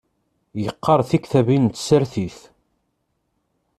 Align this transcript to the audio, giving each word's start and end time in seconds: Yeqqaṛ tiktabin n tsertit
Yeqqaṛ 0.63 0.99
tiktabin 1.09 1.63
n 1.71 1.73
tsertit 1.73 2.37